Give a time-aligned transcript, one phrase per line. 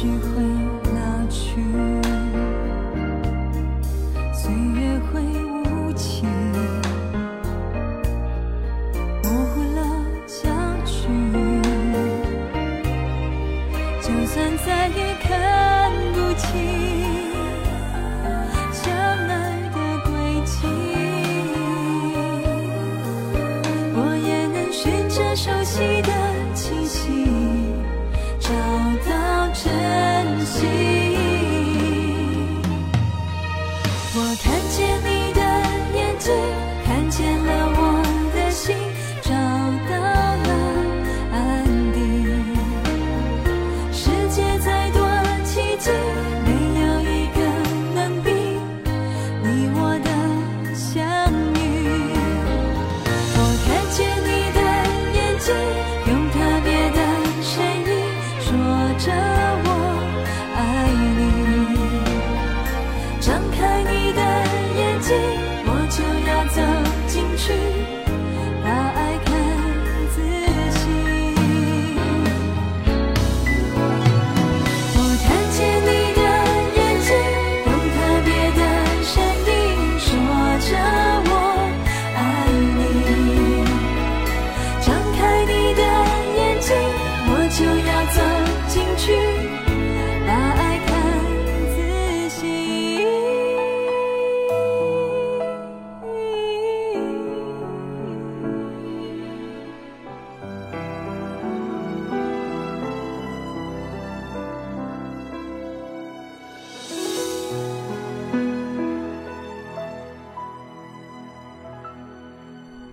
[0.00, 0.77] 机会。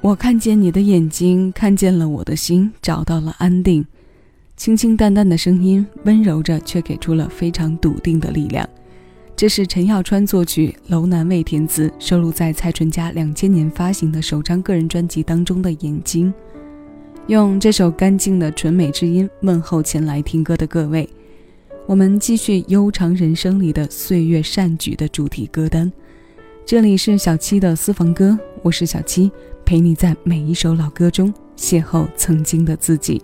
[0.06, 3.84] 我看见你的眼睛，看见了我的心，找到了安定。
[4.56, 8.70] 清清淡淡的声音，温柔着，却给出了非常笃定的力量。
[9.36, 16.32] 这是陈耀川作曲，楼南卫填词，收录在蔡淳佳两千年发行的首张个人专辑当中的《眼睛》。
[17.26, 21.10] 用这首干净的纯美之音问候前来听歌的各位。
[21.88, 25.92] 我们继续悠长人生里的岁月善举的主题歌单。
[26.64, 29.32] 这里是小七的私房歌，我是小七，
[29.66, 33.22] 陪你在每一首老歌中邂逅曾经的自己。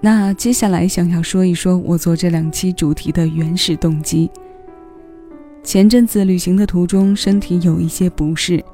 [0.00, 4.30] 那接下来想要说一说我做这两期主题的原始动机。
[5.62, 8.64] 前阵子旅行的途中，身体有一些不适，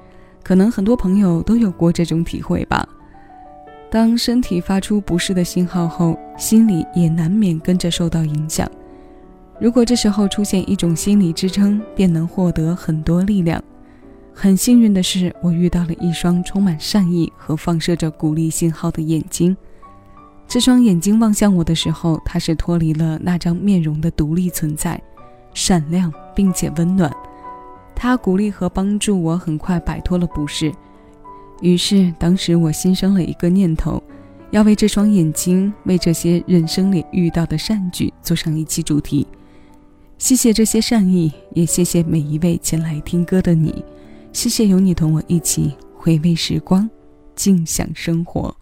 [0.43, 2.87] 可能很多朋友都有过这种体会吧。
[3.91, 8.71] 当身体发出不适的信号后，心里也难免跟着受到影响。
[9.61, 13.63] 如果这时候出现一种心理支撑，便能获得很多力量。
[14.37, 19.57] 很幸运的是，我遇到了一双充满善意和放射着鼓励信号的眼睛。
[20.47, 25.01] 这双眼睛望向我的时候，它是脱离了那张面容的独立存在，
[25.55, 27.11] 闪亮并且温暖。
[27.95, 30.71] 它鼓励和帮助我很快摆脱了不适。
[31.63, 34.03] 于是，当时我心生了一个念头，
[34.51, 39.27] 要为这双眼睛，为这些人生里遇到的善举做上一期主题。
[40.19, 43.83] 谢谢这些善意，也谢谢每一位前来听歌的你。
[44.35, 46.91] 谢谢有你同我一起回味时光，
[47.37, 48.55] 静享生活。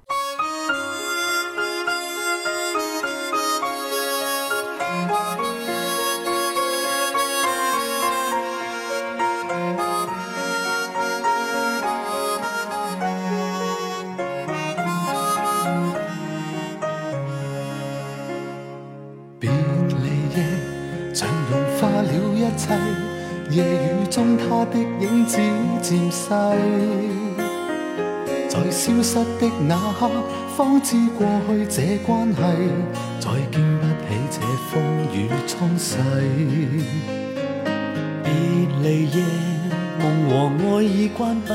[28.73, 30.11] 消失的那刻，
[30.57, 32.41] 方知过去这关系
[33.21, 34.41] 再经不起这
[34.71, 34.83] 风
[35.13, 35.99] 雨冲洗。
[38.25, 38.33] 别
[38.83, 39.23] 离夜，
[40.01, 40.35] 梦和
[40.79, 41.53] 爱已关闭，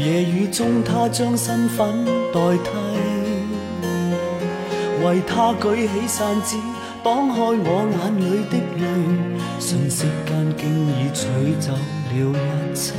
[0.00, 2.70] 夜雨中他将身份代替，
[5.04, 6.56] 为他举起伞子。
[7.02, 8.82] 挡开我眼里的泪，
[9.60, 11.26] 瞬息间竟已取
[11.58, 11.78] 走了
[12.12, 12.92] 一切。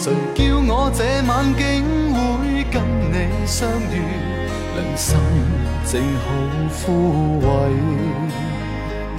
[0.00, 2.80] 谁叫我这晚竟会跟
[3.10, 3.98] 你相遇？
[4.76, 5.18] 良心
[5.84, 6.30] 正好
[6.70, 7.48] 枯萎。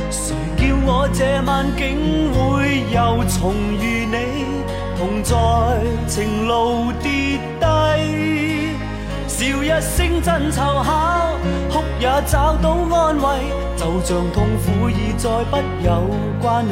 [0.09, 4.15] 谁叫我这晚竟会又重遇你？
[4.97, 5.35] 同在
[6.07, 8.71] 情路跌低，
[9.27, 11.35] 笑一声真凑巧。
[11.69, 16.09] 哭也找到安慰，就像痛苦已再不有
[16.41, 16.71] 关系。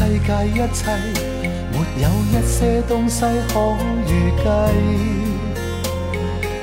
[0.00, 0.80] 世界一切，
[1.72, 3.20] 没有一些东西
[3.52, 3.76] 可
[4.08, 4.42] 预计，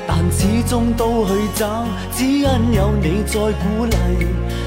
[0.08, 2.42] 但始终都去找，只因
[2.72, 3.94] 有你在鼓励，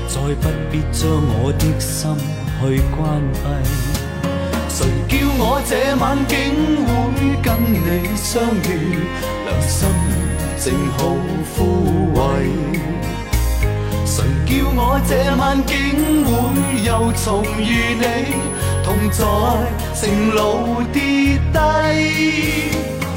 [0.07, 2.15] 再不必将我的心
[2.61, 3.43] 去关闭。
[4.69, 6.39] 谁叫我这晚竟
[6.87, 6.89] 会
[7.43, 7.75] 跟你
[8.15, 9.03] 相遇？
[9.47, 9.89] 良心
[10.57, 10.97] 正好
[11.57, 11.59] 枯
[12.15, 12.19] 萎。
[14.05, 16.31] 谁叫我这晚竟会
[16.85, 18.50] 又重遇你？
[18.83, 19.23] 同在
[19.95, 20.01] 成
[20.31, 21.55] 路跌低，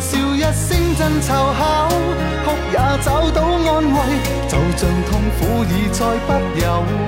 [0.00, 1.88] 笑一声真凑巧，
[2.44, 3.96] 哭也找到安慰，
[4.48, 6.28] 就像痛苦已再不
[6.60, 6.64] 有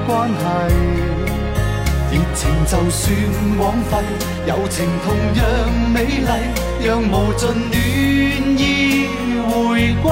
[0.07, 0.43] 关系。
[2.13, 3.05] 热情就算
[3.59, 3.93] 枉费，
[4.47, 5.45] 友情同样
[5.93, 6.31] 美丽，
[6.87, 8.61] 让无尽暖意
[9.51, 10.07] 回归。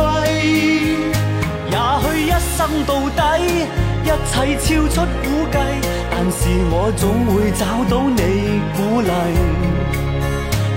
[1.70, 3.20] 也许一生到底，
[4.04, 5.56] 一切超出估计，
[6.10, 6.38] 但是
[6.70, 8.20] 我总会找到你
[8.76, 9.08] 鼓励。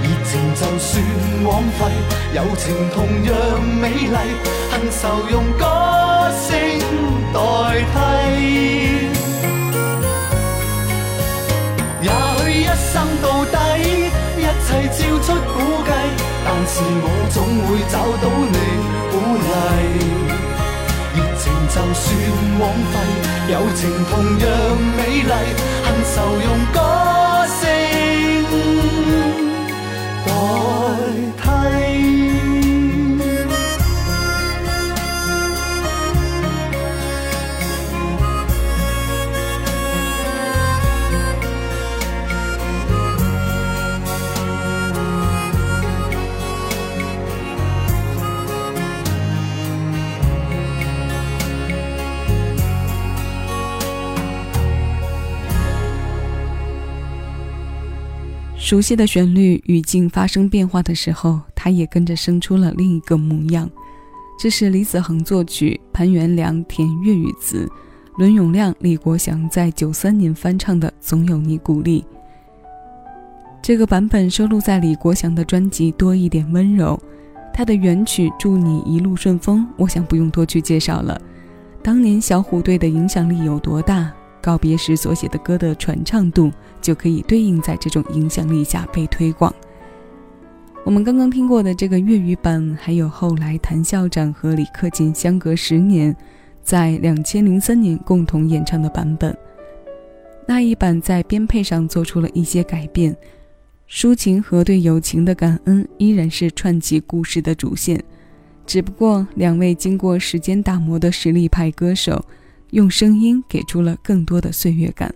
[0.02, 0.90] 热情就算
[1.44, 1.80] 枉费，
[2.34, 2.64] 友情
[2.96, 3.32] 同样
[3.82, 4.18] 美丽，
[4.72, 5.62] 恨愁用歌
[6.48, 6.48] 声
[7.34, 7.38] 代
[7.94, 7.96] 替。
[12.02, 13.56] 也许一生到底，
[14.38, 15.90] 一切超出估计，
[16.46, 17.36] 但是我总
[17.68, 18.58] 会找到你
[19.12, 19.48] 鼓励
[21.48, 21.68] 情。
[21.70, 22.16] 就算
[22.60, 22.94] 枉费，
[23.52, 24.48] 友情同样
[24.98, 25.32] 美丽，
[25.84, 27.07] 恨愁用歌
[58.68, 63.70] 熟悉的旋律，语境发生变化的时候，它也跟着生出了另一个模样。
[64.38, 67.66] 这是李子恒作曲，潘元良填粤语词，
[68.18, 72.02] 伦永亮、李国祥在九三年翻唱的《总有你鼓励》。
[73.62, 77.02] 这个版本收录在李国祥的专辑《多一点温柔》，
[77.54, 81.18] 他的原曲《祝你一路顺风》，我想不用多去介绍了。
[81.82, 84.14] 当年小虎队的影响力有多大？
[84.48, 86.50] 告别时所写的歌的传唱度，
[86.82, 89.54] 就可以对应在这种影响力下被推广。
[90.86, 96.16] 我们刚刚听过的这个粤语版，还有后来谭校长和李克勤相隔十年，
[96.64, 99.38] 在两千零三年共同演唱的版本。
[100.46, 103.14] 那一版在编配上做出了一些改变，
[103.90, 108.02] 抒情和对友情的感恩依然是串起故事的主线，
[108.66, 112.24] 只不过两位经过时间打磨的实力派歌手，
[112.72, 115.14] 用声音给出了更多的岁月感。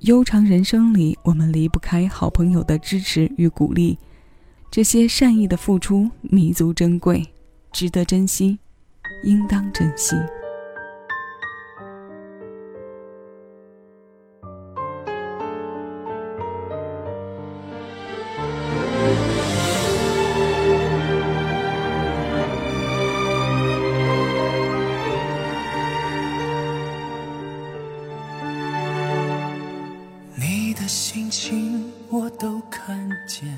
[0.00, 3.96] 悠长人生里，我们离不开好朋友的支持与鼓励，
[4.70, 7.24] 这些善意的付出弥足珍贵，
[7.72, 8.58] 值得珍惜，
[9.22, 10.16] 应当珍惜。
[30.92, 33.48] 心情我都看见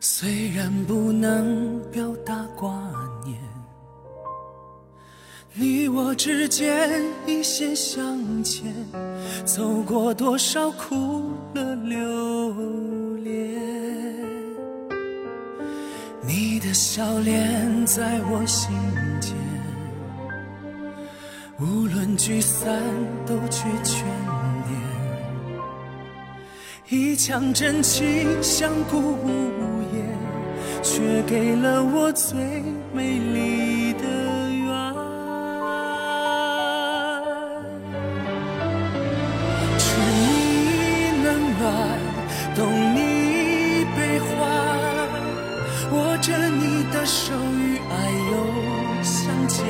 [0.00, 2.72] 虽然不能表达挂
[3.26, 3.38] 念，
[5.52, 6.90] 你我之间
[7.26, 8.72] 一线相牵，
[9.44, 13.62] 走过多少苦乐流连。
[16.26, 18.70] 你的笑脸在我心
[19.20, 19.34] 间，
[21.60, 22.80] 无论聚散
[23.26, 24.04] 都却眷，
[26.88, 30.04] 一腔真情相顾无言。
[30.82, 32.36] 却给了我最
[32.92, 34.04] 美丽的
[34.50, 34.68] 缘，
[39.78, 39.84] 知
[40.20, 41.26] 你冷
[41.58, 41.64] 暖，
[42.54, 42.60] 懂
[42.94, 42.98] 你
[43.96, 44.30] 悲欢，
[45.90, 47.92] 握着你的手与爱
[48.30, 48.34] 又
[49.02, 49.64] 相见，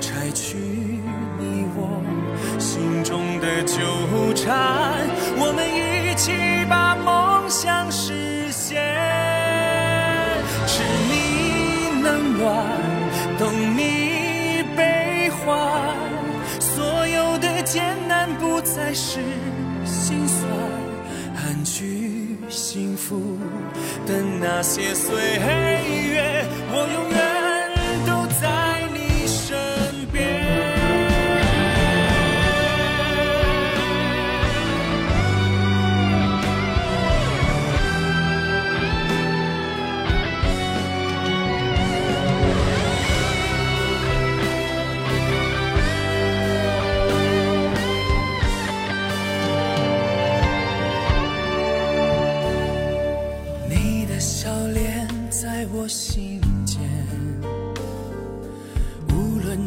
[0.00, 0.56] 拆去
[1.38, 2.02] 你我
[2.58, 3.78] 心中的纠
[4.34, 4.93] 缠，
[18.64, 19.20] 再是
[19.84, 20.50] 心酸，
[21.36, 23.38] 安居幸福
[24.06, 25.14] 的那些岁
[26.14, 27.23] 月，我永远。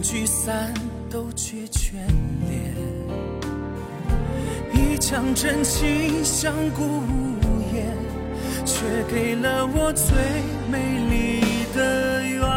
[0.02, 0.74] 聚散
[1.10, 1.94] 都却眷
[2.48, 2.74] 恋
[4.74, 7.96] 一腔真情相顾无言
[8.66, 10.16] 却给了我最
[10.70, 11.42] 美丽
[11.74, 12.57] 的缘。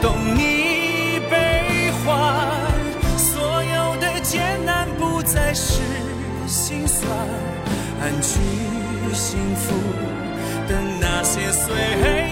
[0.00, 2.14] 懂你悲欢，
[3.16, 5.80] 所有的艰难不再是
[6.46, 7.10] 心酸
[8.00, 8.38] 安居
[9.14, 9.74] 幸福
[10.68, 11.74] 的那些岁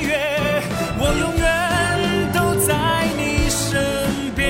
[0.03, 0.63] 月，
[0.99, 4.41] 我永远都在你身边。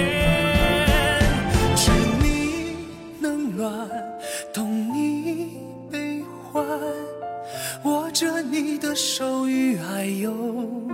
[1.77, 1.91] 知
[2.23, 2.77] 你
[3.21, 3.89] 冷暖，
[4.53, 5.59] 懂你
[5.91, 6.65] 悲欢，
[7.85, 10.33] 握着你的手与爱又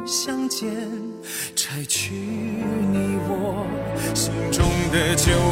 [0.07, 0.69] 相见，
[4.99, 5.48] 的酒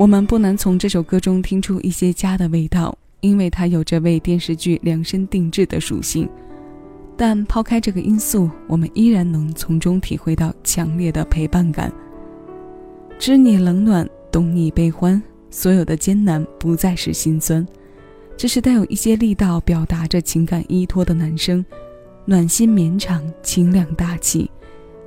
[0.00, 6.26] 我们不难从这首歌中听出一些家的味道，因为它有着为电视剧量身定制的属性。
[7.18, 11.92] 但抛开这个因素，我们依然能从中体会到强烈的陪伴感。
[13.18, 17.66] 知你冷暖，懂你悲欢，所有的艰难不再是心酸，
[18.38, 21.62] 这是带有一些力道，表达着情感依托的男声，
[22.24, 24.50] 暖心绵长，清亮大气。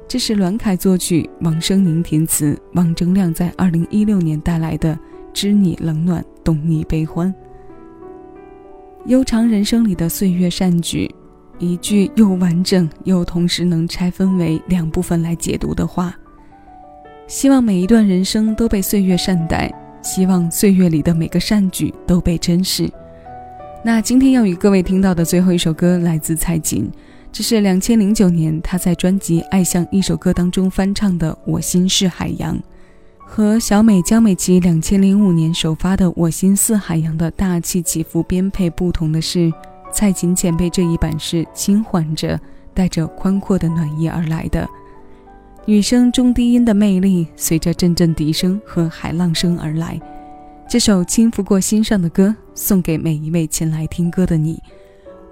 [0.08, 4.94] 这是栾凯作曲，王声宁填词，王铮亮在二零一六年带来的
[5.34, 7.34] 《知你冷暖，懂你悲欢》。
[9.08, 11.10] 悠长人生里的岁月善举，
[11.58, 16.16] 一句又完整又同时能拆分为两部分来解读的话。
[17.26, 22.88] 希望每一段人生都被岁月善待，希望岁月里的每个善举都被珍视。
[23.84, 26.90] 那今天要与各位听到的最后一首歌来自蔡琴，
[27.34, 32.56] 这是两千零九年他在专辑《爱像一首歌》当中翻唱的《我心是海洋》，
[33.18, 39.52] 和小美江美琪两千零五年首发的《我心似海洋》的大气起伏编配不同的是，
[39.92, 42.40] 蔡琴前辈这一版是轻缓着，
[42.72, 44.70] 带着宽阔的暖意而来的。
[45.66, 50.00] 女声中低音的魅力，随着阵阵笛声和海浪声而来。
[50.70, 54.62] 这首轻拂过心上的歌，送给每一位前来听歌的你。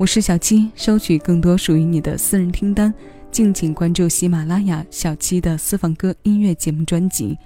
[0.01, 2.91] 我是小七，收取更多属于你的私人听单，
[3.31, 7.37] 敬请关注喜马拉雅小七的私房歌音乐节目专辑。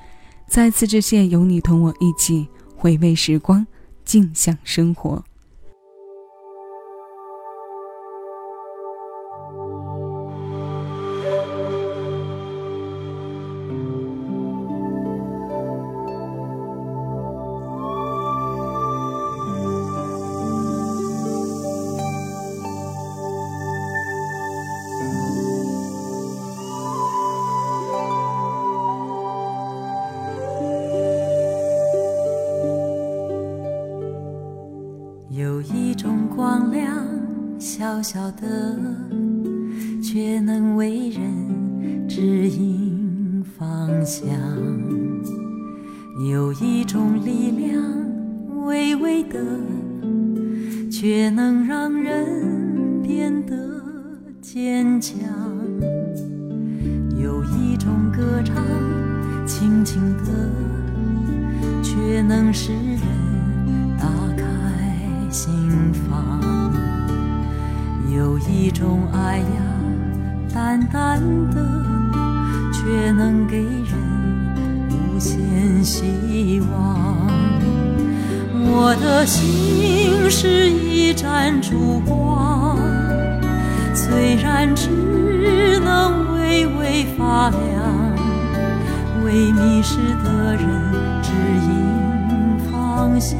[0.48, 2.48] 再次致谢，有你同我一起
[2.78, 3.68] 回味时光，
[4.06, 5.22] 静享生活。
[38.06, 38.78] 小小的，
[40.00, 44.30] 却能为人指引方向。
[46.30, 47.82] 有一种力量，
[48.68, 49.40] 微微的，
[50.92, 53.58] 却能让人变得
[54.40, 55.18] 坚强。
[57.18, 58.56] 有一种歌唱，
[59.48, 60.26] 轻轻的，
[61.82, 63.02] 却能使人
[63.98, 64.06] 打
[64.38, 65.52] 开心
[65.92, 66.55] 房。
[68.16, 69.46] 有一种爱呀，
[70.54, 71.20] 淡淡
[71.52, 71.62] 的，
[72.72, 73.94] 却能给人
[74.90, 77.28] 无限希望。
[78.68, 82.78] 我的心是一盏烛光，
[83.94, 87.60] 虽然只能微微发亮，
[89.26, 91.32] 为迷失的人指
[91.68, 93.40] 引方向，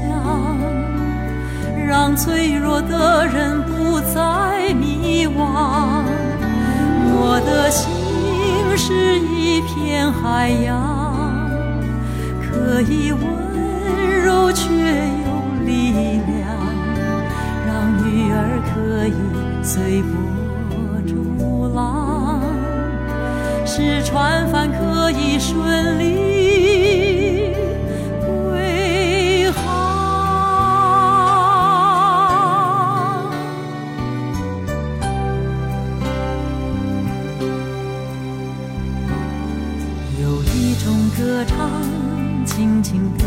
[1.96, 4.74] 让脆弱的人不再。
[4.74, 6.04] 迷惘，
[7.08, 7.88] 我的心
[8.76, 11.32] 是一片海洋，
[12.42, 13.22] 可以温
[14.26, 15.30] 柔却有
[15.66, 15.94] 力
[16.28, 16.44] 量，
[17.66, 17.72] 让
[18.04, 18.36] 女儿
[18.74, 19.16] 可以
[19.64, 20.12] 随波
[21.08, 22.42] 逐浪，
[23.66, 26.95] 使船帆可以顺利。
[42.46, 43.26] 静静的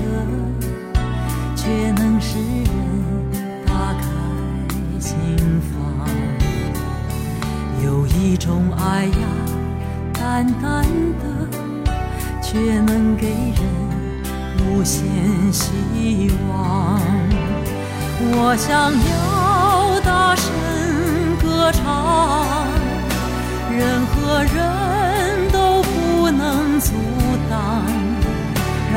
[1.57, 4.09] 却能使人打开
[4.99, 5.17] 心
[5.61, 6.09] 房
[7.85, 9.29] 有一种爱呀
[10.13, 10.83] 淡淡
[11.19, 11.49] 的
[12.43, 13.63] 却能给人
[14.59, 15.07] 无限
[15.53, 17.01] 希望。
[18.21, 20.51] 我想要大声
[21.41, 22.67] 歌唱
[23.71, 26.93] 任何人都不能阻
[27.49, 28.08] 挡。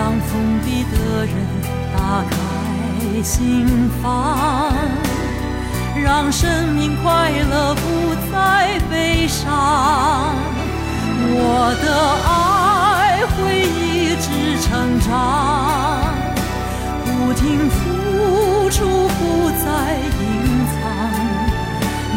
[0.02, 1.36] 让封闭的人
[1.96, 2.34] 打开
[3.22, 4.74] 心房，
[5.96, 9.46] 让生命快乐不再悲伤。
[11.24, 11.38] 我
[11.84, 11.86] 的
[12.26, 15.12] 爱会一直成长，
[17.06, 17.78] 不停付
[18.72, 18.80] 出。
[19.22, 19.66] 不再
[20.18, 20.26] 隐
[20.74, 20.82] 藏，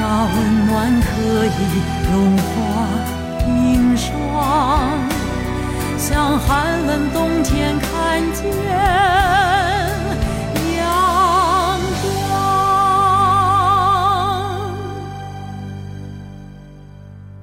[0.00, 0.34] 那温
[0.66, 1.04] 暖可
[1.44, 1.48] 以
[2.10, 2.12] 融
[2.48, 2.48] 化
[3.44, 3.44] 冰
[3.94, 4.02] 霜，
[6.06, 8.44] 像寒冷冬天看见
[10.76, 11.80] 阳
[12.28, 12.36] 光，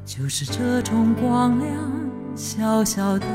[0.05, 1.73] 就是这种光亮，
[2.35, 3.25] 小小的，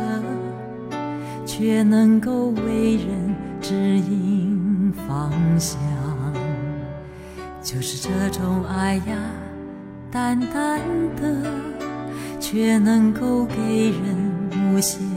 [1.44, 5.76] 却能够为人指引方向。
[7.60, 9.16] 就是这种爱呀，
[10.08, 10.80] 淡淡
[11.16, 11.50] 的，
[12.38, 14.16] 却能够给人
[14.72, 15.15] 无限。